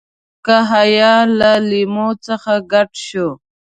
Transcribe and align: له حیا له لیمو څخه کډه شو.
له 0.47 0.57
حیا 0.71 1.15
له 1.39 1.51
لیمو 1.69 2.07
څخه 2.25 2.53
کډه 2.71 2.97
شو. 3.05 3.29